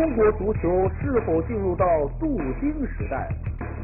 [0.00, 1.84] 中国足球是否进入到
[2.18, 3.28] 镀金时代？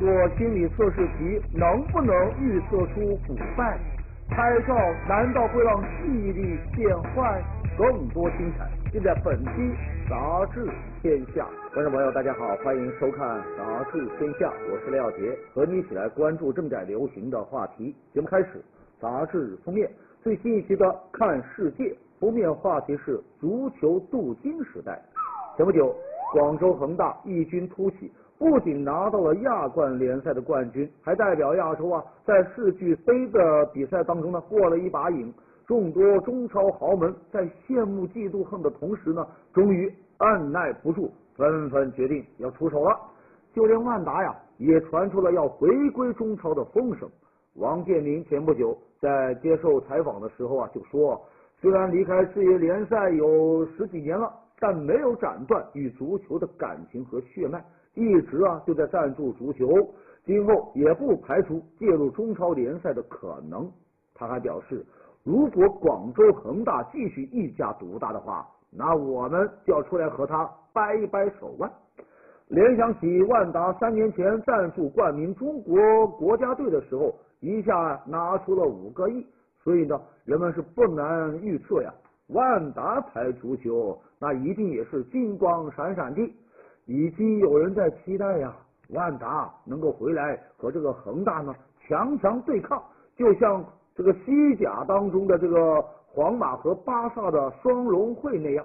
[0.00, 0.08] 做
[0.38, 3.78] 心理测试题能不能预测出腐败？
[4.30, 4.74] 拍照
[5.06, 7.44] 难道会让记忆力变坏？
[7.76, 9.50] 更多精彩尽在本期
[10.08, 10.66] 《杂志
[11.02, 11.46] 天下》。
[11.74, 17.94] 观众朋友，大家好，欢迎收看《杂志天下》，我是廖杰，和你一起来关注正在流行的话题。
[18.14, 18.64] 节目开始，
[18.98, 19.86] 杂志封面
[20.22, 21.84] 最新一期的《看世界》
[22.18, 24.98] 封面话题是足球镀金时代。
[25.58, 25.96] 前不久，
[26.32, 35.32] 广州恒大异军突起，不仅拿到了亚冠联赛的冠军，还代表亚洲啊，在世俱杯的比赛当中呢，过了一把瘾。
[35.66, 42.96] 众多中超豪门在羡慕嫉妒恨的同时呢，终于按耐不住，纷纷决定要出手了。
[43.52, 47.08] 就连万达呀，也传出了要回归中超的风声。
[47.54, 51.20] 王健林前不久在接受采访的时候啊，就说，
[51.60, 54.32] 虽然离开世业联赛有十几年了。
[54.58, 57.62] 但没有斩断与足球的感情和血脉，
[57.94, 59.66] 一直啊就在赞助足球，
[60.24, 63.70] 今后也不排除介入中超联赛的可能。
[64.14, 64.84] 他还表示，
[65.24, 71.70] 如果广州恒大继续一家独大的话，那我们就要出来和他掰一掰手腕。
[72.48, 79.26] 联想起万达三年前赞助冠名中国国家队的时候，一下拿出了五个亿，
[79.62, 81.92] 所以呢，人们是不难预测呀。
[82.28, 86.20] 万达牌足球，那一定也是金光闪闪的。
[86.86, 88.54] 已经有人在期待呀，
[88.90, 92.80] 万达能够回来和这个恒大呢强强对抗，
[93.16, 98.64] 就像这个西甲当中的这个皇马和巴萨的双龙会那样。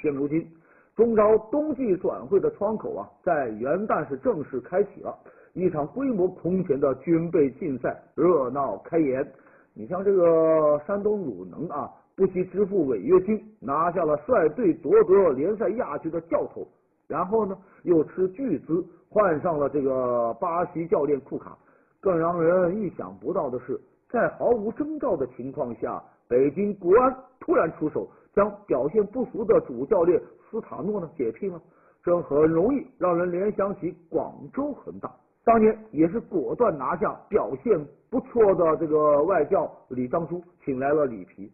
[0.00, 0.48] 现如今，
[0.94, 5.12] 中超冬季转会的窗口啊，在元旦是正式开启了，
[5.52, 9.28] 一场规模空前的军备竞赛热闹开演。
[9.74, 11.90] 你像这个山东鲁能啊。
[12.20, 16.68] 不惜支付违约金，拿下了率队夺得联赛亚军的教头，
[17.08, 21.56] 然后呢，又斥巨资换上了这个巴西教练库卡。
[21.98, 25.98] 更让人意想不到的是，在毫无征兆的情况下，
[26.28, 30.20] 北京国安突然出手，将表现不俗的主教练
[30.50, 31.58] 斯塔诺呢解聘了。
[32.04, 35.10] 这很容易让人联想起广州恒大，
[35.42, 41.50] 当年也是果断拿下表现不错的这个外教李章洙，请来了里皮。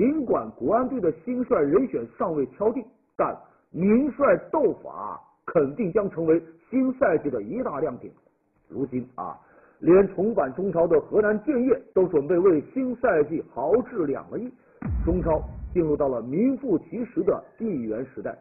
[0.00, 2.82] 尽管国安队的新帅人选尚未敲定，
[3.18, 3.36] 但
[3.70, 8.10] 名帅斗法肯定将成为新赛季的一大亮点。
[8.66, 9.38] 如今啊，
[9.80, 14.50] 连重返中超的河南建业都准备为新赛季豪掷两个亿，
[15.04, 15.38] 中超
[15.74, 18.34] 进入到了名副其实的亿元时代。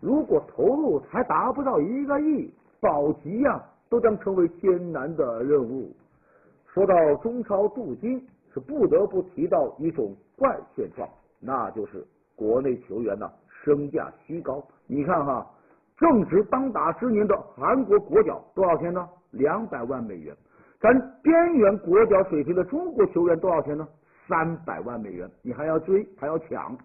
[0.00, 5.90] 如果投入还达不到一个亿，保级呀都将成为艰难的任务。
[6.72, 8.24] 说到中超镀金。
[8.52, 11.08] 是不得不提到一种怪现状，
[11.40, 13.30] 那就是国内球员呢
[13.62, 14.62] 身价虚高。
[14.86, 15.46] 你看哈，
[15.96, 19.08] 正值当打之年的韩国国脚多少钱呢？
[19.30, 20.34] 两百万美元。
[20.80, 20.92] 咱
[21.22, 23.86] 边缘国脚水平的中国球员多少钱呢？
[24.28, 25.30] 三百万美元。
[25.42, 26.76] 你还要追，还要抢。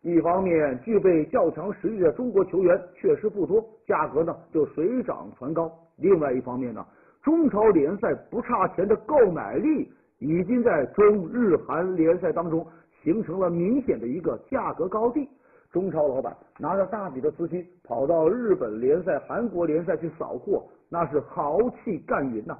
[0.00, 5.70] 一方面，具备较强实力的中国球员确实不多，价格呢就水涨船高。
[5.96, 6.84] 另外一方面呢，
[7.22, 9.92] 中超联赛不差钱的购买力。
[10.20, 12.66] 已经在中日韩联赛当中
[13.02, 15.28] 形成了明显的一个价格高地。
[15.70, 22.56] 中超老板拿着大笔的资金跑到日本联赛、韩国联赛去扫货，那是豪气干云呐。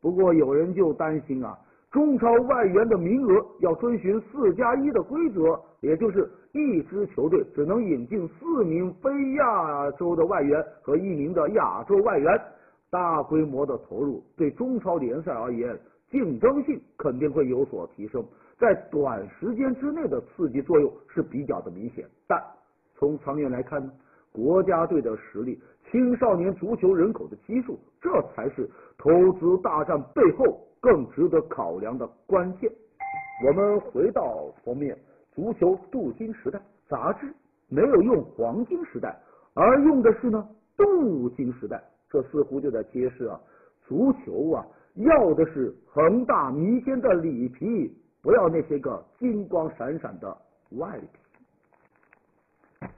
[0.00, 1.58] 不过有人就担心啊，
[1.90, 12.40] 中超外援的名额要遵循四加一的规则，也就是一支球队只能引进四名非亚洲的外援和一名的亚洲外援。
[12.88, 15.76] 大规模的投入对中超联赛而言。
[16.10, 18.24] 竞争性肯定会有所提升，
[18.58, 22.40] 在短时间之内的刺激作用是比较的明显，但
[22.94, 23.92] 从长远来看呢，
[24.32, 25.60] 国家队的实力、
[25.90, 32.70] 青少年足球人口的基数，这才是投资大战背后更值得考量的关键。
[33.46, 34.96] 我们回到封面，
[35.32, 37.26] 足球镀金时代杂志
[37.68, 39.18] 没有用黄金时代，
[39.54, 43.40] 而用的是呢镀金时代，这似乎就在揭示啊，
[43.86, 44.64] 足球啊。
[44.94, 47.92] 要的是恒大弥坚的里皮，
[48.24, 50.34] 不要那些个金光闪闪的
[50.78, 52.88] 外皮。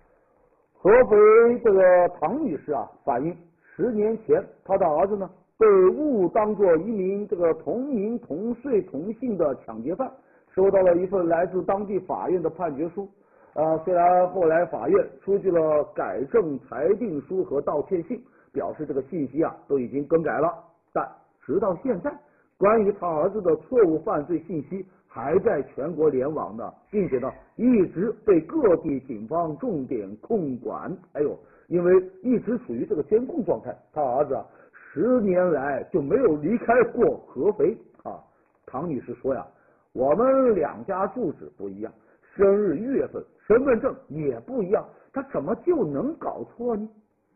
[0.73, 3.37] 合肥这个唐女士啊，反映
[3.75, 5.29] 十年前她的儿子呢
[5.59, 10.09] 被误当做一名这个同名同岁同姓的抢劫犯，
[10.55, 13.09] 收到了一份来自当地法院的判决书。
[13.55, 20.55] 啊，虽然后来法院出具了改正裁定书和道歉信，表示这个信息啊都已经更改了，
[20.93, 21.05] 但。
[21.45, 22.13] 直到现在，
[22.59, 24.85] 关于他儿子的错误犯罪信息
[25.17, 30.95] 还在全国联网呢，并且呢一直被各地警方重点控管。
[31.15, 31.35] 哎呦，
[31.69, 31.91] 因为
[32.23, 33.75] 一直处于这个监控状态。
[33.95, 34.45] 他儿子啊，
[34.93, 38.21] 十年来就没有离开过合肥啊。
[38.67, 39.47] 唐女士说呀，
[39.95, 41.91] 我们两家住址不一样，
[42.35, 44.85] 生日月份、身份证也不一样，
[45.15, 46.87] 他怎么就能搞错呢？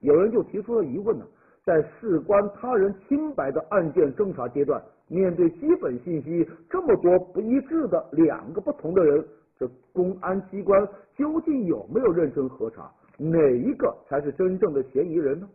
[0.01, 1.25] 有人就提出了疑问呢，
[1.65, 9.25] 在事关他人清白的案件侦查阶段，面对基本信息这么多不一致的两个不同的人，
[9.59, 15.49] 这公安机关究竟有没有认真核查，哪一个才是真正的嫌疑人呢？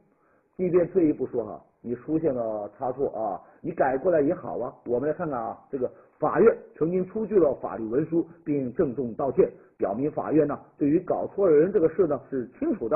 [0.55, 4.73] 即便退一步说哈，你出现了差错啊，你改过来也好啊。
[4.85, 12.95] 我们来看看啊，这个法院曾经出具了法律文书，并郑重道歉，表明法院呢对于搞错人这个事呢是清楚的。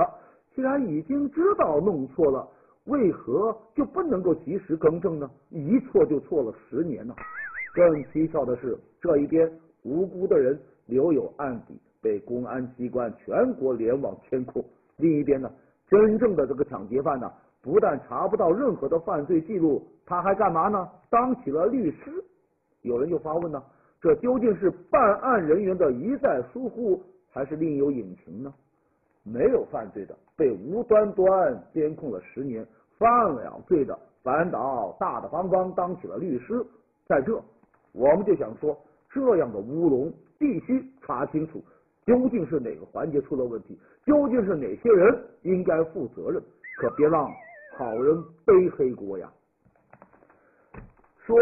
[0.56, 2.48] 既然已经知道弄错了，
[2.90, 5.30] 为何就不能够及时更正呢？
[5.50, 7.16] 一错就错了十年呢？
[7.74, 9.50] 更蹊跷的是，这一边
[9.84, 14.62] 无辜的人留有案底，被公安机关全国联网监控；
[14.98, 15.50] 另一边呢，
[15.88, 17.32] 真正的这个抢劫犯呢，
[17.62, 20.90] 不但查不到任何的犯罪记录，他还干嘛呢？
[21.10, 22.24] 当起了律师。
[22.82, 23.62] 有人就发问呢：
[24.02, 28.54] 这究竟是办案人员的一再疏忽，还是另有隐情呢？
[29.24, 32.66] 没有犯罪的被无端端监控了十年，
[32.98, 36.66] 犯了罪的反倒大大方方当起了律师。
[37.06, 37.40] 在这，
[37.92, 38.76] 我们就想说，
[39.10, 41.62] 这样的乌龙必须查清楚，
[42.06, 46.42] 究竟是哪个环节出了问题，究竟是哪些人应该负责任，
[46.78, 47.30] 可别让
[47.78, 48.16] 好人
[48.46, 49.30] 背黑锅呀。
[51.26, 51.38] 说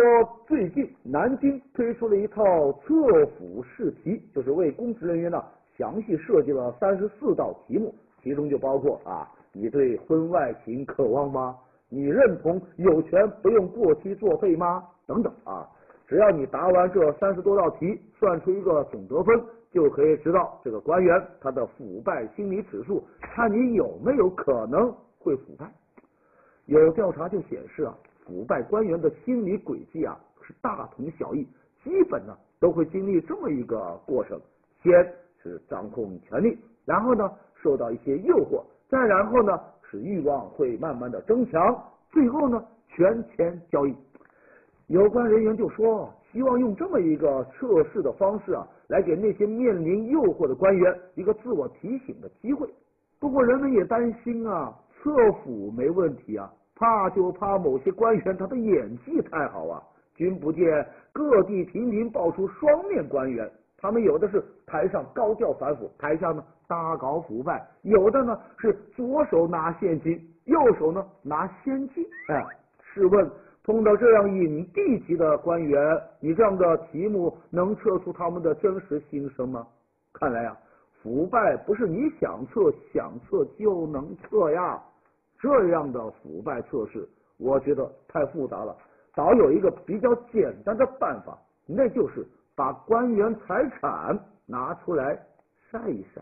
[0.48, 2.44] 最近南京推出了一套
[2.82, 5.42] 测辅试题，就是为公职人员呢。
[5.78, 7.94] 详细设计了三十四道题目，
[8.28, 11.58] 其中就包括啊，你对婚外情渴望吗？
[11.88, 14.84] 你认同有权不用过期作废吗？
[15.06, 15.66] 等等啊，
[16.06, 19.42] 只要你答完这三十多道题，算出一个总得分，
[19.72, 25.66] 就可以知道这个官员他的腐败心理指数，看你有没有可能会腐败。
[26.66, 31.48] 有调查就显示啊，腐败官员的心理轨迹啊是大同小异，
[31.82, 34.38] 基本呢都会经历这么一个过程，
[34.84, 34.92] 先。
[35.44, 36.58] 是掌控权力，
[36.88, 37.30] 然后呢
[37.62, 43.94] 受到一些诱惑，再然后呢使欲望会慢慢的增强，最后呢权钱交易。
[44.88, 52.66] 有关人员就说，希望用这么一个测试的方式啊，来给那些面临诱惑的官员一个自我提醒的机会。
[53.20, 55.12] 不过人们也担心啊，测
[55.44, 59.84] 腐没问题啊，怕就怕某些官员他的演技太好啊，
[60.16, 60.66] 君不见
[61.12, 63.50] 各地频频爆出双面官员。
[63.80, 72.06] 他们有的是台上高调反腐，台下呢大搞腐败；有的呢是左手拿现金，右手呢拿现金。
[72.30, 72.46] 哎，
[72.82, 73.30] 试问
[73.64, 79.66] 碰到这样影帝级的官员，你这样的题目能测出他们的真实心声吗？
[80.14, 80.58] 看来呀，
[81.02, 84.82] 腐败不是你想测想测就能测呀。
[85.40, 88.76] 这样的腐败测试，我觉得太复杂了。
[89.16, 92.26] 倒有一个比较简单的办法，那就是。
[92.56, 95.16] 把官员财产拿出来
[95.70, 96.20] 晒一晒。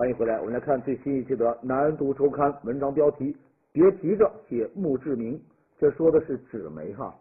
[0.00, 3.36] 欢迎回来，我们来看最新一期的《南都周刊》文章标题：
[3.70, 5.38] 别急着写墓志铭。
[5.78, 7.14] 这说的是纸媒哈，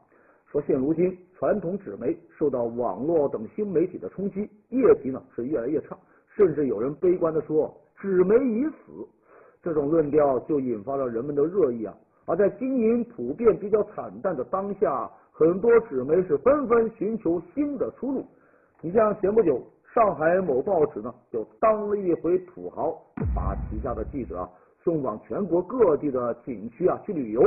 [0.49, 5.97] 说现如今传统纸媒受到网络等新媒体的冲击，业绩呢是越来越差，
[6.37, 9.05] 甚至有人悲观的说纸媒已死。
[9.61, 11.93] 这种论调就引发了人们的热议啊。
[12.27, 18.25] 而在经营普遍比较惨淡的当下，很多纸媒是纷纷寻求新的出路。
[18.79, 19.61] 你像前不久，
[19.93, 22.91] 上海某报纸呢就当了一回土豪，
[23.35, 24.47] 把旗下的记者
[24.83, 27.41] 送往全国各地的景区啊去旅游。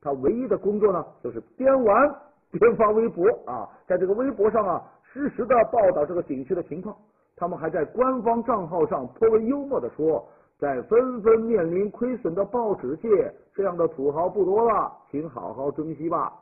[0.00, 2.14] 他唯一的工作呢就是边玩
[2.52, 6.96] 边发微博啊，在这个微博上啊实时的报道这个景区的情况。
[7.36, 10.24] 他们还在官方账号上颇为幽默的说。
[10.60, 16.32] 在纷纷面临亏损的报纸界，这样的土豪不多了，请好好珍惜吧。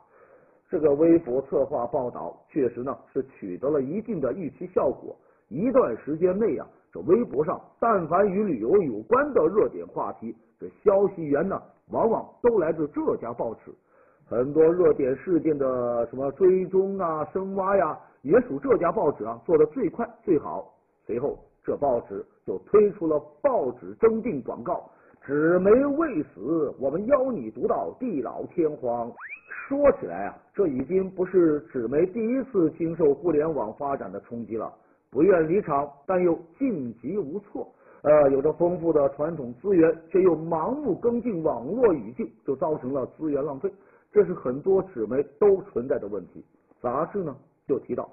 [0.71, 5.15] 这个微博策划报道确实呢是取得了一定的预期效果。
[5.49, 11.61] 一段时间内啊，这微博上但凡与旅游有关的热点话题，这消息源呢
[11.91, 13.71] 往往都来自这家报纸。
[14.25, 20.73] 很多热点事件的什么追踪啊、深挖呀，也属这家报纸啊做的最快最好。
[21.05, 21.37] 随后。
[21.63, 24.89] 这报纸就推出了报纸征订广告，
[25.21, 29.11] 纸媒未死，我们邀你读到地老天荒。
[29.67, 34.73] 说起来啊，这已经不是纸媒第一次经受互联网发展的冲击了。
[35.09, 37.67] 不愿离场，但又晋级无措。
[38.03, 43.71] 呃，有着丰富的传统资源，却又盲目跟进网络语境，就造成了资源浪费。
[44.11, 46.43] 这是很多纸媒都存在的问题。
[46.81, 47.35] 杂志呢
[47.67, 48.07] 就提到。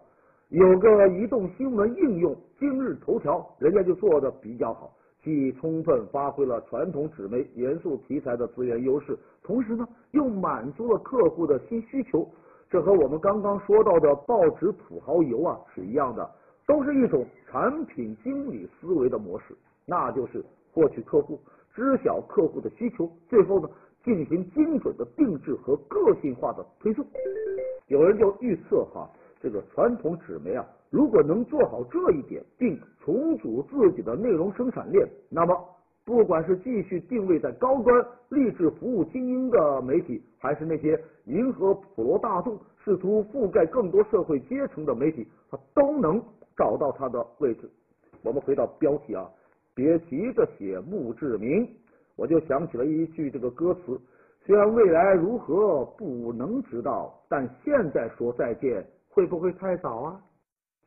[0.49, 12.29] 有个移动新闻应用今日头条，人家就做的比较好，既充分发挥了传统纸媒严肃题材的资源优势，同时呢又满足了客户的新需求。
[12.71, 16.29] 这和我们刚刚说到的报纸土豪游啊是一样的，
[16.67, 19.55] 都是一种产品经理思维的模式，
[19.87, 21.39] 那就是获取客户，
[21.75, 23.69] 知晓客户的需求，最后呢
[24.03, 27.05] 进行精准的定制和个性化的推送。
[27.89, 29.09] 有人就预测哈，
[29.41, 35.55] 这个传统纸媒啊，如果能做好这一点，并重组自己的内容生产链，那么
[36.05, 46.23] 不管是继续定位在高端、励志服务精英的媒体，还是那些迎合普罗大众、试图覆盖更多社会阶层的媒体，它都能
[46.57, 47.71] 找到它的位置。
[48.23, 49.29] 我们回到标题啊，
[49.75, 51.69] 别急着写墓志铭，
[52.17, 54.01] 我就想起了一句这个歌词。
[54.47, 60.21] 虽然未来如何不能知道，但现在说再见会不会太早啊？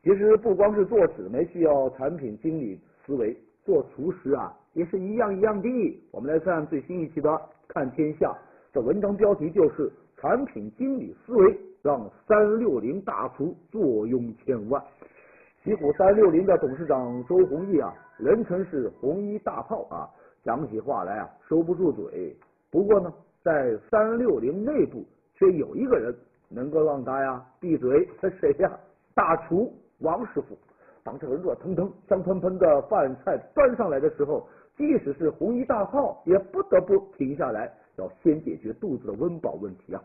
[0.02, 5.68] 其实不光是做纸媒需要产品经理思维，做厨师啊也是一样一样的。
[6.12, 7.28] 我们来看最新一期的
[7.66, 8.26] 《看天下》，
[8.72, 14.82] 这文章标题就是“产品经理思维让三六零大厨坐拥千万”。
[15.68, 20.08] 奇虎三六零的董事长周鸿祎啊，人称是红衣大炮啊，
[20.42, 22.34] 讲起话来啊收不住嘴。
[22.70, 23.12] 不过呢。
[23.44, 26.14] 在三六零内部，却有一个人
[26.48, 28.78] 能够让他呀闭嘴，是谁呀？
[29.14, 30.56] 大厨王师傅。
[31.04, 34.46] 当这个热腾腾、香喷喷的饭菜端上来的时候，
[34.76, 40.02] 即使是红衣大炮，也不得不停下来，要先解决肚子的温饱问题啊。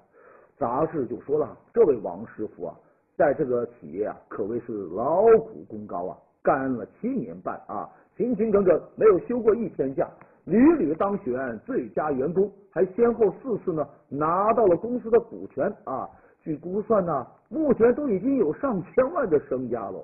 [0.58, 2.76] 杂志就说了，这位王师傅啊，
[3.16, 10.10] 在这个企业啊，可谓是劳苦功高啊，干了七年半啊，勤勤恳恳，没有休过一天假。
[10.46, 16.10] 屡屡当选最佳员工，还先后四次呢拿到了公司的股权啊！
[16.42, 20.04] 据估算呢，目前都已经有上千万的身家了，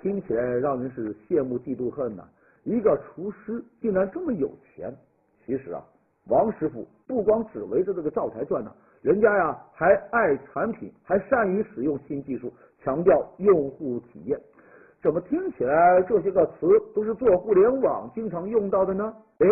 [0.00, 2.24] 听起来让人是羡慕嫉妒恨呐！
[2.64, 4.90] 一个厨师竟然这么有钱。
[5.44, 5.82] 其实啊，
[6.28, 14.40] 王师傅不光只围着这个灶台转呢，人家呀还爱产品，还善于使用新技术，强调用户体验。
[15.02, 19.12] 怎么听起来这些个词都是做互联网经常用到的呢？
[19.38, 19.46] 哎，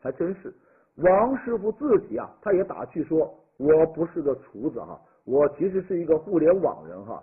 [0.00, 0.52] 还真是。
[0.96, 3.18] 王师傅自己啊，他也打趣说
[3.60, 7.22] ：“我不是个厨子哈，我其实是一个互联网人哈。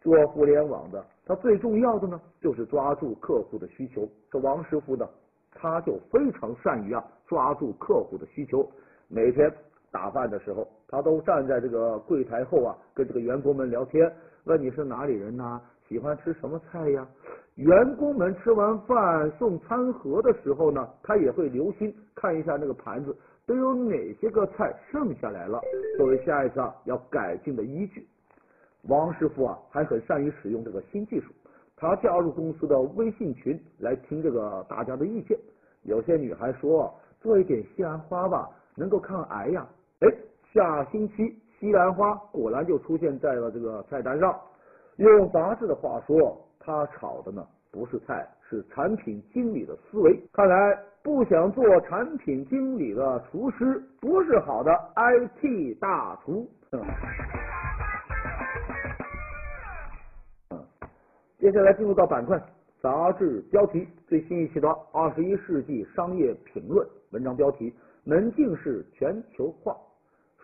[0.00, 4.08] 做互联网的，他最重要的呢，就是抓住客户的需求。
[4.30, 5.06] 这王师傅呢，
[5.52, 8.66] 他就非常善于啊抓住客户的需求。
[9.08, 9.52] 每天
[9.92, 14.12] 打饭的时候，他都站在这个柜台后啊，跟这个员工们聊天，
[14.44, 17.06] 问你是哪里人呐？”喜欢吃什么菜呀？
[17.56, 25.60] 员工们吃完饭送餐盒的时候呢，他也会留心看一下那个盘子都有哪些个菜剩下来了，
[25.96, 28.06] 作为下一次啊要改进的依据。
[28.88, 31.32] 王师傅啊，还很善于使用这个新技术，
[31.76, 35.36] 他加入公司的微信群来听这个大家的意见。
[35.82, 39.66] 有些女孩说做一点西兰花吧，能够抗癌呀。
[40.02, 40.08] 哎，
[40.52, 44.38] 下星期西兰花果然就出现在了这个菜单上。
[44.96, 50.20] 用杂志的话说，他炒的呢不是菜，是产品经理的思维。
[50.32, 56.46] 看来不想做产品经理的厨师不是好的 IT 大厨。
[56.72, 56.82] 嗯，
[61.38, 62.38] 接下来进入到板块，
[62.82, 67.72] 杂志标题最新一期的《二十一世纪商业评论》文章标题：
[68.04, 69.74] 门禁式全球化。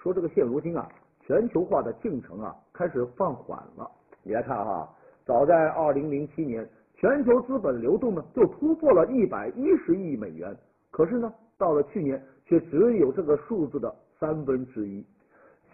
[0.03, 0.89] 说这个现如今啊，
[1.21, 3.91] 全球化的进程啊开始放缓了。
[4.23, 4.89] 你来看哈，
[5.25, 10.57] 早在二零零七年，全球资本流动呢就突破了一百一十亿美元，
[10.91, 15.05] 可是呢，到了去年却只有这个数字的三分之一。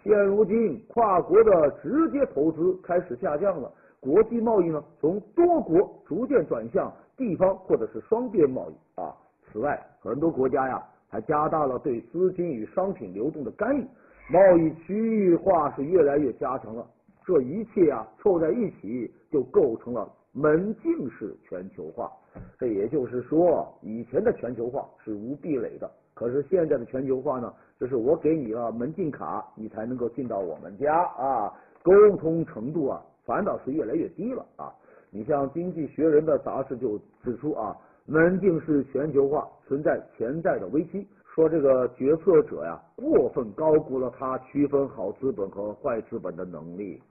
[0.03, 9.15] 现如今，跨国的直接投资开始下降了，国际贸易呢从多国逐渐转向地方或者是双边贸易啊。
[9.51, 13.87] 此外，很多国家呀还加大了对资金与商品流动的干预，
[14.29, 16.85] 贸易区域化是越来越加强了。
[17.25, 22.11] 这一切啊凑在一起，就构成了门禁式全球化。
[22.57, 31.53] 这也就是说，以前的全球化是无壁垒的，可是现在的全球化呢，就是我给你了门禁卡，你才能够进到我们家啊，
[31.83, 34.73] 沟通程度啊，反倒是越来越低了啊。
[35.11, 41.07] 你像《经济学人》的杂志就指出啊，门禁式全球化存在潜在的危机。
[41.33, 47.01] 说这个决策者呀，过分高估了他区分好资本和坏资本的能力。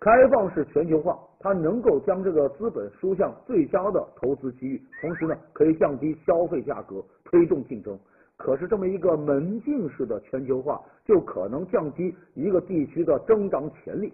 [0.00, 7.98] 开放式全球化，它能够将这个资本输向最佳的投资机遇，同时呢，可以降低消费价格，推动竞争。
[8.36, 14.12] 可是这么一个门禁式的全球化，就可能降低一个地区的增长潜力。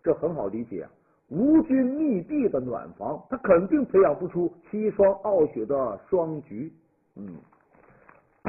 [0.00, 0.86] 这很好理解，
[1.28, 6.72] 无菌密闭的暖房，它肯定培养不出七双傲雪的双菊。
[7.16, 7.34] 嗯，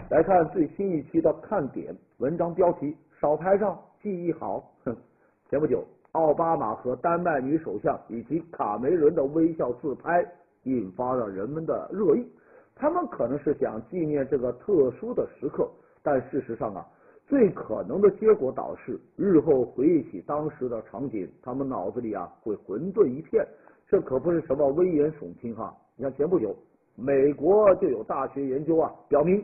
[0.09, 4.71] 来看最新一期的看点，文章标题：少拍照，记忆好。
[4.83, 4.95] 哼，
[5.49, 5.83] 前不久，
[6.13, 10.25] 奥巴马和丹麦女首相以及卡梅伦的微笑自拍，
[10.63, 12.27] 引发了人们的热议。
[12.75, 15.69] 他们可能是想纪念这个特殊的时刻，
[16.01, 16.85] 但事实上啊。
[17.25, 23.47] 最可能的结果导致日后回忆起当时的场景，他们脑子里啊会混沌一片。
[23.87, 25.73] 这可不是什么危言耸听哈！
[25.95, 26.53] 你看前不久，
[26.95, 29.43] 美国就有大学研究啊，表明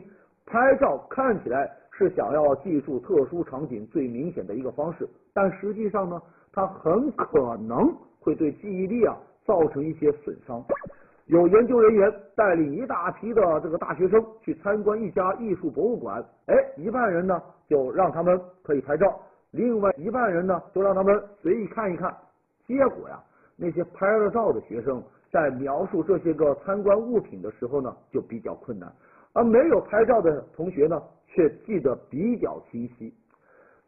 [0.50, 6.20] 拍照看起来是想要记住特殊场景最明显的一个方式，但实际上呢，
[6.52, 10.60] 它很可能会对记忆力啊造成一些损伤。
[11.26, 19.20] 有研究人员带领一大批的这个大学生去参观一家艺术博物馆，哎，一半人呢就让他们可以拍照，
[19.52, 22.12] 另外一半人呢就让他们随意看一看。
[22.66, 23.22] 结果呀，
[23.56, 28.92] 那些拍了照的学生在描述这些个参观物品的时候呢就比较困难，
[29.32, 33.12] 而没有拍照的同学呢却记得比较清晰。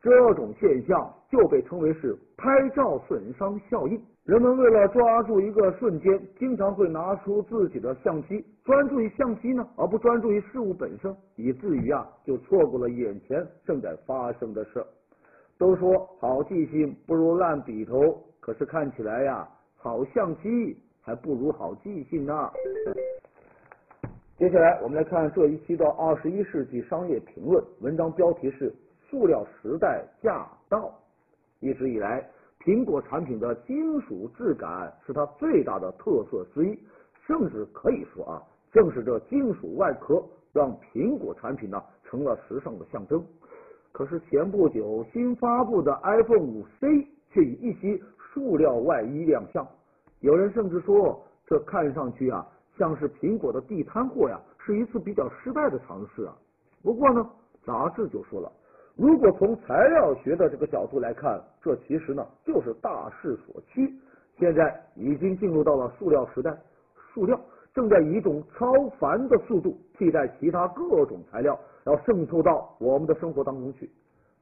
[0.00, 4.02] 这种现象就被称为是拍照损伤效应。
[4.24, 14.84] 人们为了抓住一个瞬间，经常会拿出自己的相机，专注于相机呢，而不专注于事物本身，以至于啊，就错过了眼前正在发生的事。
[15.58, 18.00] 都说好记性不如烂笔头，
[18.40, 22.32] 可是看起来呀，好相机还不如好记性呢。
[24.42, 28.74] 接下来我们来看这一期的《二十一世纪商业评论》，文章标题是
[29.08, 30.92] “塑料时代驾到”。
[31.62, 32.28] 一直以来。
[32.58, 36.76] 苹果产品的金属质感是它最大的特色之一，
[37.24, 40.20] 甚至可以说啊，正是这金属外壳
[40.52, 43.24] 让苹果产品呢成了时尚的象征。
[43.92, 48.02] 可是前不久新发布的 iPhone 五 C 却以一袭
[48.34, 49.64] 塑料外衣亮相，
[50.18, 52.44] 有人甚至说这看上去啊
[52.76, 56.36] 像是苹果的地摊货呀，是一次比较失败的尝试啊。
[56.82, 57.28] 不过呢，
[57.64, 58.50] 杂志就说了。
[58.96, 63.90] 如果从材料学的这个角度来看，这其实呢就是大势所趋。
[64.38, 66.54] 现在已经进入到了塑料时代，
[67.12, 67.40] 塑料
[67.72, 73.90] 正在以一种超凡的速度替代其他各种材料，要渗透到我们的生活当中去。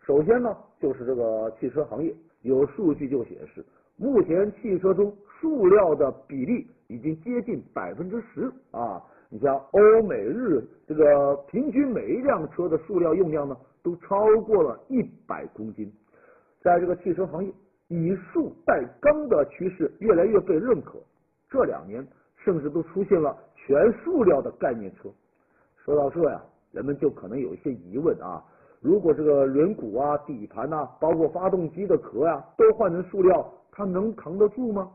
[0.01, 3.65] 首先呢，就是这个汽车行业，有数据就显示，
[3.97, 9.01] 目前汽车中塑料的比例已经接近百分之十啊。
[9.29, 13.57] 你像欧美日这个平均每一辆车的塑料用量呢？
[13.83, 15.91] 都超过了一百公斤，
[16.61, 17.51] 在这个汽车行业，
[17.89, 20.99] 以塑代钢的趋势越来越被认可。
[21.49, 22.07] 这两年，
[22.45, 25.09] 甚至都出现了全塑料的概念车。
[25.83, 28.45] 说到这呀，人们就可能有一些疑问啊：
[28.83, 34.91] 如果这个轮毂啊、底盘呐，包括发动机的壳呀，都换成塑料，它能扛得住吗？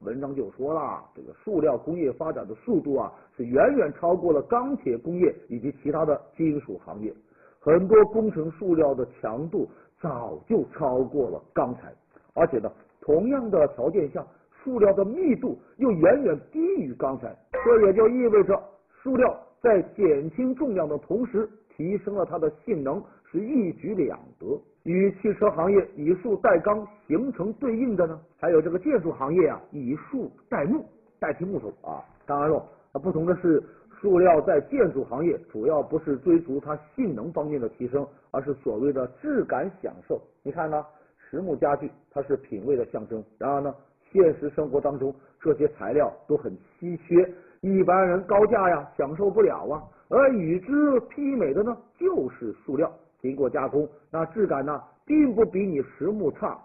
[0.00, 7.12] 文章就说了，这个塑料工业发展的速度啊，是远远超过了钢铁工业以及其他的金属行业。
[7.58, 9.68] 很多工程塑料的强度
[10.00, 11.92] 早就超过了钢材，
[12.34, 14.24] 而且呢，同样的条件下，
[14.62, 17.34] 塑料的密度又远远低于钢材。
[17.64, 18.62] 这也就意味着，
[19.02, 23.02] 塑料在减轻重量的同时，提升了它的性能，
[23.40, 24.60] 一举两得。
[24.84, 30.84] 与汽车行业以塑代钢形成对应的呢，还有这个建筑行业啊，以塑代木，
[31.18, 32.04] 代替木头啊。
[32.24, 32.64] 当然了，
[33.02, 33.62] 不同的是。
[33.98, 40.20] 塑料在建筑行业主要不是追逐它性能方面的提升，而是所谓的质感享受。
[40.42, 40.84] 你看呢，
[41.16, 43.74] 实木家具它是品味的象征，然而呢，
[44.12, 47.26] 现实生活当中这些材料都很稀缺，
[47.62, 49.82] 一般人高价呀享受不了啊。
[50.10, 56.58] 而与之媲美的呢，就是塑料，经过加工，那质感呢，并不比你实木差。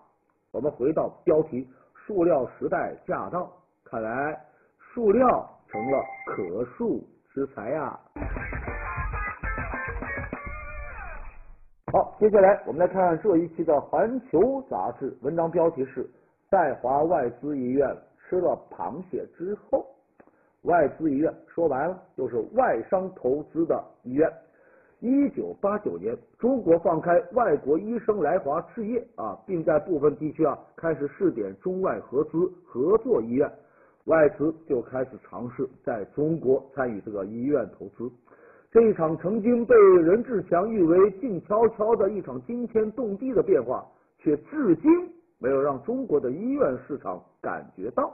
[0.52, 1.68] 我们回到标题，
[2.06, 3.52] 塑料时代驾到，
[3.84, 4.40] 看来
[4.94, 7.02] 塑料成了可塑。
[7.34, 7.98] 之材呀，
[11.94, 14.38] 好，接下来我们来看这一期的《环球》
[14.70, 16.06] 杂志，文章标题是
[16.50, 17.88] 在华外资医院
[18.20, 19.88] 吃了螃蟹之后，
[20.64, 24.30] 外资医院说白了就是外商投资的医院。
[25.02, 33.52] 一九八九年，中国放开外国医生来华置业啊，并在部分地区啊开始试点中外合资合作医院。
[34.06, 38.12] 外资就开始尝试在中国参与这个医院投资，
[38.72, 43.84] 这一场曾经被任志强誉为静悄悄的一场惊天动地的变化，
[44.20, 44.92] 却至今
[45.40, 48.14] 没有让中国的医院市场感觉到。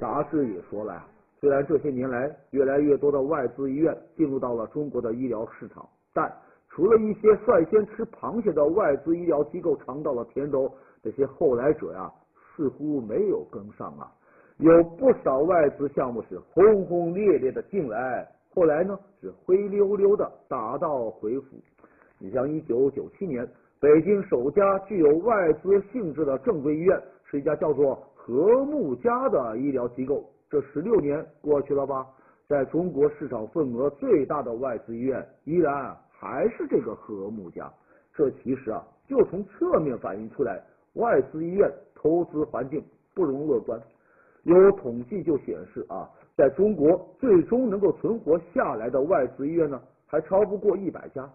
[0.00, 1.06] 杂志也说了呀，
[1.40, 6.32] 虽然这些年来越来越多的外资医院进入到了中国的医疗市场，但
[6.70, 12.10] 除了一些率先吃螃蟹的外资医疗机构尝到了甜头，这些后来者呀。
[12.56, 14.10] 似乎没有跟上啊。
[14.56, 21.58] 有不少外资项目是轰轰烈烈的进来，后来呢是灰溜溜的打道回府。
[22.18, 23.46] 你像一九九七年，
[23.78, 30.24] 北京首家具有外资性质的正规医院是一家叫做和睦家的医疗机构。
[30.48, 32.06] 这十六年过去了吧，
[32.48, 37.72] 在中国市场份额最大的外资医院依然还是这个和睦家。
[38.14, 40.62] 这其实啊，就从侧面反映出来，
[40.94, 42.82] 外资医院投资环境
[43.14, 43.80] 不容乐观。
[44.44, 51.28] 有统计就显示啊，在中国最终能够存活下来的外资医院呢，还超不过一百家。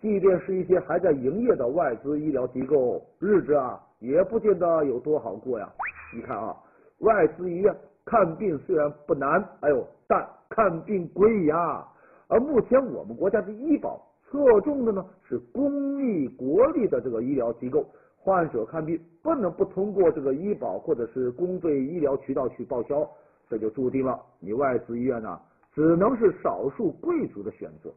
[0.00, 5.72] 即便是一些还在营业的外资医疗机构，日子啊也不见得有多好过呀。
[6.14, 6.56] 你看啊，
[7.00, 11.86] 外资医院看病虽然不难，哎呦，但看病贵呀。
[12.28, 14.00] 而目前我们国家的医保
[14.32, 17.84] 侧重的呢是公立国立的这个医疗机构。
[18.16, 23.06] 患者看病不能不通过这个医保或者是公费医疗渠道去报销，
[23.48, 25.38] 这就注定了你外资医院呢
[25.74, 27.90] 只能是少数贵族的选择。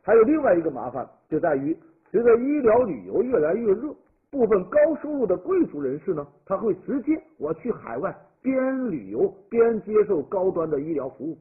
[0.00, 1.76] 还有另外一个麻烦就在于，
[2.10, 3.94] 随着医疗旅游越来越热，
[4.30, 11.36] 部分高收入的贵族人士呢，他会直接我去海外边旅游边接受高端的医疗服务，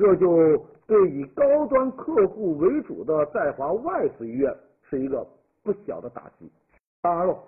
[0.00, 4.50] 这就对以高端客户为主的在华外资医院
[4.88, 5.26] 是一个
[5.62, 6.50] 不小的打击。
[7.02, 7.38] 当然了。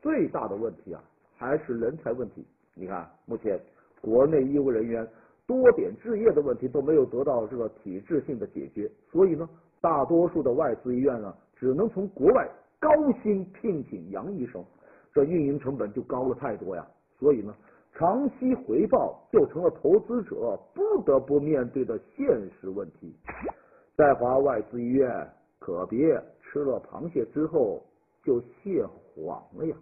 [0.00, 1.02] 最大的问题啊，
[1.36, 2.46] 还是人才问题。
[2.76, 3.60] 你看，目前
[4.00, 5.04] 国内医务人员
[5.44, 9.48] 多点置业的问题都没有得到这个体制性的解决，所以呢，
[9.80, 12.88] 大多数的外资医院呢，只能从国外高
[13.20, 14.64] 薪聘请洋医生，
[15.12, 16.86] 这运营成本就高了太多呀。
[17.18, 17.52] 所以呢，
[17.98, 23.12] 长期回报就成了投资者不得不面对的现实问题。
[23.96, 25.98] 在华外资医院可别
[26.40, 27.82] 吃了螃蟹之后
[28.22, 29.76] 就蟹黄了呀。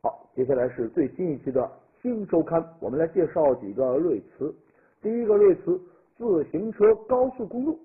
[0.00, 4.54] 好，接下来是最新一期的新周刊，我们来介绍几个瑞词。
[5.02, 5.78] 第一个瑞词，
[6.16, 7.78] 自行车高速公路。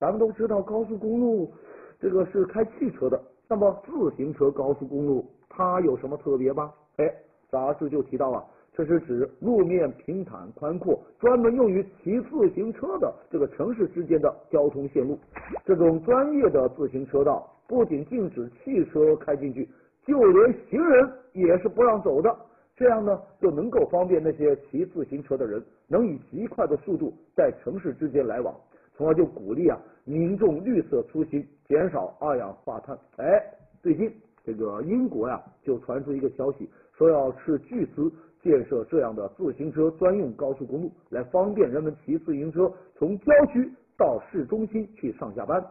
[0.00, 1.52] 咱们都知道高速公路
[2.00, 6.74] 这个是开汽车的，那么自行车高速公路它有什么特别吗？
[6.96, 7.14] 哎，
[7.50, 15.18] 杂志就提到啊，这是指路面平坦宽阔，专门用于骑自行车的这个城市之间的交通线路。
[15.64, 19.68] 这种专业的自行车道不仅禁止汽车开进去。
[20.06, 22.34] 就连行人也是不让走的，
[22.74, 28.54] 这样呢就能够方便那些骑自行车的人能以极快的速度在城市之间来往，
[28.96, 32.98] 从而就鼓励啊民众绿色出行，减少二氧化碳。
[33.18, 33.42] 哎，
[33.82, 34.10] 最近
[34.42, 45.64] 这个英国呀就传出一个消息，说要斥巨资建设这样的自行车专用高速公路，来方便人们骑自行车从郊区到市中心去上下班。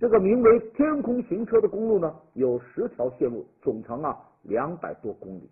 [0.00, 5.48] 这个名为“天空行车”的公路呢，有十条线路，总长啊两百多公里。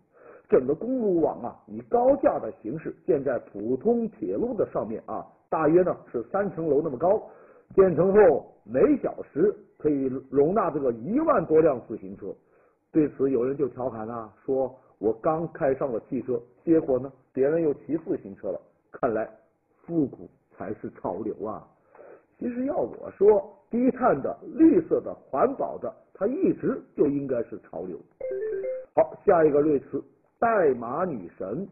[0.49, 7.23] 整个公路网啊以高架的形式建在普通铁路的上面啊，大约呢是三层楼那么高。
[7.77, 12.35] 建成后每小时可以容纳这个一万多辆自行车。
[12.91, 18.61] 对此有人就调侃啊，说我刚开上了汽车，结果呢别人又骑自行车了。
[18.93, 19.29] 看来
[19.83, 21.67] 复古才是潮流啊。
[22.39, 23.57] 其实要我说。
[23.71, 27.97] 低碳的、绿色的、环保的，它一直就应该是潮流。
[28.97, 30.03] 好，下一个瑞词
[30.41, 31.65] “代码女神”。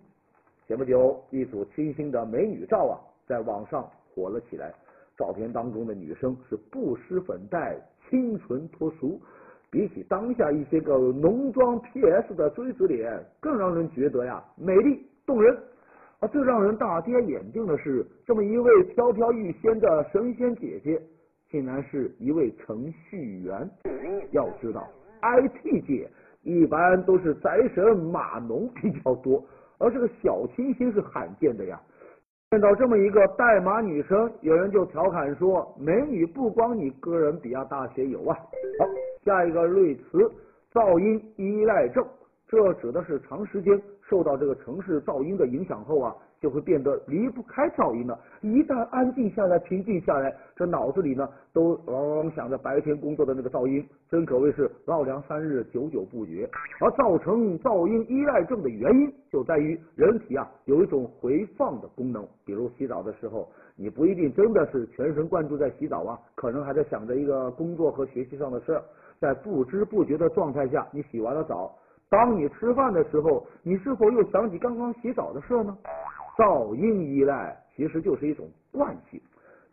[0.64, 2.94] 前不久，一组清新的美女照啊，
[3.26, 4.72] 在网上火了起来。
[5.16, 7.76] 照片当中的女生是不施粉黛、
[8.08, 9.20] 清纯脱俗，
[9.70, 15.57] 比起当下一些个浓妆 PS 的锥子脸，更让人觉得呀美丽动人。
[16.20, 21.00] 而最让人大跌眼镜的是，这么一位飘飘欲仙的神仙姐姐。
[21.50, 23.66] 竟然是一位程序员。
[24.33, 24.87] 要知道
[25.22, 26.07] ，IT 界
[26.42, 29.42] 一般都是宅神码农比较多，
[29.78, 31.81] 而这个小清新是罕见的呀。
[32.50, 38.37] 见到这么一个代码女生，有人就调侃说：“美女不光你哥伦比亚大学有啊。”
[38.78, 38.87] 好，
[39.28, 40.18] 下一个瑞词，
[40.72, 42.02] 噪音依赖症，
[42.48, 46.16] 这指的是长时间受到这个城市噪音的影响后啊。
[46.40, 48.16] 就会变得离不开噪音了。
[48.42, 56.48] 一旦安静下来、平静下来，这脑子里呢都往往想着白天工作的那个噪音，真可谓是绕梁三日，久久不绝。
[56.80, 62.24] 而造成噪音依赖症的原因，就在于人体啊有一种回放的功能。
[62.44, 68.82] 比如洗澡的时候，你不一定真的是全神贯注在洗澡啊，可能还在想着一个工作和学习上的事儿，
[69.20, 71.74] 在不知不觉的状态下，你洗完了澡，
[72.09, 75.76] 当你吃饭的时候，你是否又想起刚刚洗澡的事呢？
[76.37, 79.20] 噪音依赖其实就是一种惯性，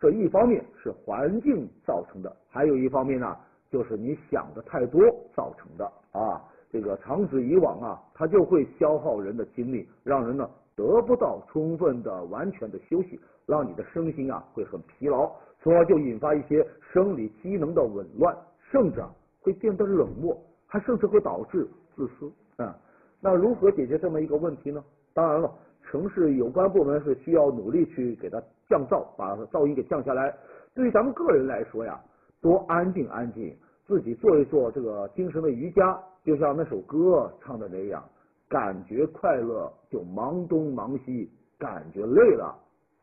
[0.00, 3.36] 这一方面是环境造成的，还有一方面呢，
[3.70, 5.00] 就是你想的太多
[5.34, 6.42] 造成的啊。
[6.72, 15.30] 这个长此以往啊，它就会消耗人的精力，让人呢得不到充分的、完全的休息，让你的身心啊会很疲劳，
[15.62, 18.36] 从而就引发一些生理机能的紊乱，
[18.72, 19.08] 甚至啊
[19.46, 22.76] 会变得冷漠，还甚至会导致自私啊。
[23.20, 24.82] 那如何解决这么一个问题呢？
[25.14, 25.48] 当然了，
[25.84, 30.34] 城市有关部门是需要努力去给它降噪，把噪音给降下来。
[30.74, 32.00] 对于咱们个人来说呀，
[32.42, 33.56] 多安静安静，
[33.86, 35.96] 自己做一做这个精神的瑜伽。
[36.24, 38.02] 就像那首歌唱的那样，
[38.48, 42.52] 感觉快乐就忙东忙西，感觉累了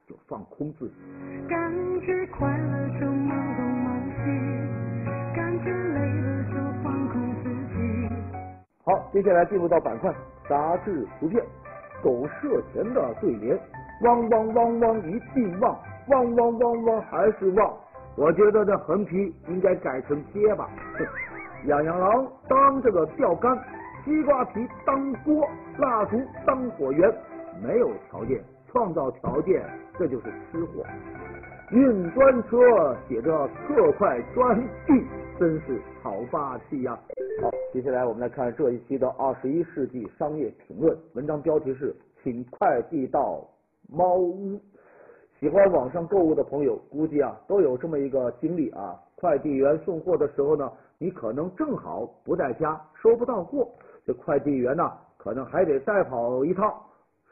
[0.06, 0.96] 就放空自己。
[1.48, 4.20] 感觉快乐就忙东忙西，
[5.34, 6.33] 感觉累了。
[8.86, 10.14] 好，接下来进入到板块
[10.50, 11.42] 杂志图片，
[12.04, 13.58] 狗舍前的对联：
[14.02, 17.74] 汪汪汪汪一定旺，汪汪汪汪还是旺。
[18.18, 20.70] 我觉得这横批应该改成贴吧。
[21.66, 23.58] 养羊郎当这个钓竿，
[24.04, 27.10] 西瓜皮当锅，蜡烛当火源。
[27.62, 29.64] 没有条件，创造条件，
[29.98, 30.84] 这就是吃货。
[31.74, 34.94] 运砖车写着特快专递，
[35.40, 36.96] 真是好霸气呀！
[37.42, 43.44] 好，接下来我们来看这一期的《二十一世纪商业评论》，文章标题是“请快递到
[43.90, 44.62] 猫屋”。
[45.40, 50.72] 喜欢网上购物的朋友，估计啊都有这么一个经历啊，快递员送货的时候呢。
[51.00, 53.68] 你可能正好不在家，收不到货，
[54.06, 56.72] 这快递员呢，可能还得再跑一趟。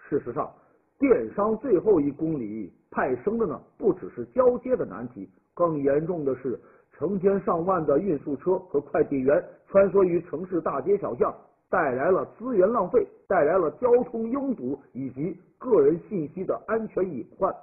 [0.09, 0.51] 事实上，
[0.97, 6.59] 电商最后一公里派生的呢，不只是交接的难题，更严重的是
[6.91, 11.33] 成千上万的运输车和快递员穿梭于城市大街小巷，
[11.69, 17.55] 带来了资源浪费，带来了交通拥堵以及个人信息的安全隐患。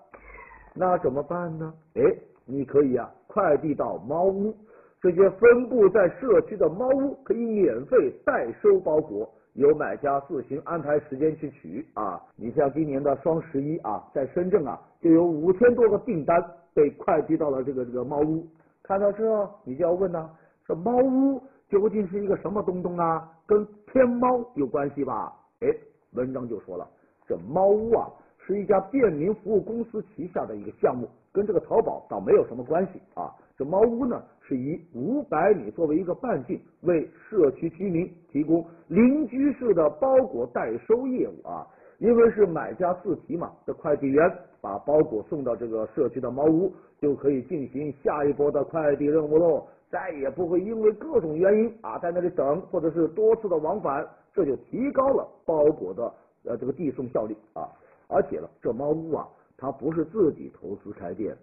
[0.75, 1.75] 那怎么办呢？
[1.95, 2.03] 哎，
[2.47, 4.57] 你可以啊，快递到猫屋。
[5.01, 12.23] 这些分布在社区的猫屋可以免费代收包裹，由买家自行安排时间去取啊。
[12.37, 16.41] 你像今年的双十一啊，在深圳啊，就有五千多个订单
[16.73, 18.47] 被快递到了这个这个猫屋。
[18.85, 20.31] 看到这，你就要问呢，
[20.65, 23.29] 这猫屋究竟是一个什么东东啊？
[23.47, 25.35] 跟天猫有关系吧？
[25.59, 25.69] 哎，
[26.13, 26.89] 文章就说了，
[27.27, 28.09] 这猫屋啊，
[28.47, 33.35] 是一家便民服务公司旗下的一个项目，跟这个淘宝倒没有什么关系啊。
[33.57, 34.23] 这猫屋呢？
[34.49, 41.67] 是以五百米作为一个半径，为社区居民提供邻居式的包裹代收业务啊。
[41.99, 49.67] 因为是买家自提嘛，这快递员把包裹送到这个社区的猫屋，就可以进行下一波的快递任务喽。
[49.91, 57.69] 再也不会因为各种原因啊在那里等，或者是多次的往返，这就提高了包裹的呃这个递送效率啊。
[58.07, 61.37] 而且呢，这猫屋啊，它不是自己投资开店。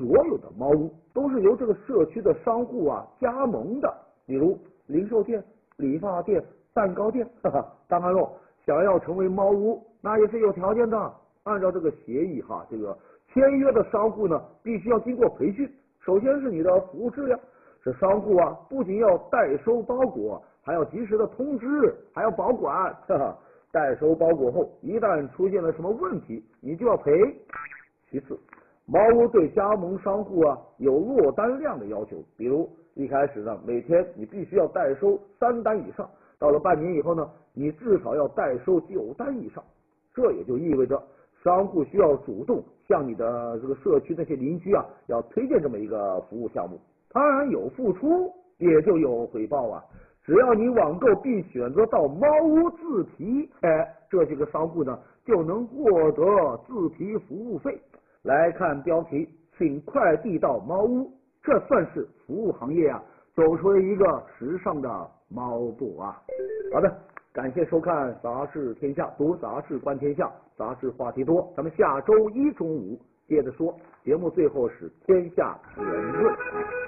[0.00, 5.44] 所有的猫屋都是由这个社区的商户啊加盟的，比如零售店、
[5.76, 7.28] 理发店、蛋糕店。
[7.42, 8.32] 哈哈，当然喽，
[8.64, 11.12] 想要成为猫屋，那也是有条件的。
[11.42, 12.96] 按照这个协议哈，这个
[13.28, 15.70] 签约的商户呢，必须要经过培训。
[16.00, 17.38] 首先是你的服务质量，
[17.84, 22.90] 这商户啊，不仅要代收包裹，还要及时的通知，还要保管。
[23.06, 23.38] 哈哈，
[23.70, 27.12] 代收包裹后，一旦出现了什么问题，你就要赔。
[28.10, 28.38] 其次。
[28.92, 39.62] 猫屋对加盟商户啊有落单量的要求，比如一开始呢，每天你必须要代收三单以上，到了半年以后呢，你至少要代收九单以上。
[40.12, 41.00] 这也就意味着
[41.44, 46.76] 商户需要主动向你的这个社区那些邻居啊，要推荐这么一个服务项目。
[47.12, 49.84] 当然有付出，也就有回报啊。
[50.24, 57.80] 只要你网购并选择到猫屋自提，哎，这些个商户呢就能获得自提服务费。
[58.22, 61.10] 来看标题，请快递到猫屋，
[61.42, 63.02] 这算是服务行业啊，
[63.34, 66.20] 走出了一个时尚的猫步啊。
[66.72, 66.98] 好的，
[67.32, 73.74] 感谢收看《杂志天下》，读杂志观天下，杂志话题多，咱们下周一中午接着说。
[74.04, 76.79] 节目最后是天下言论。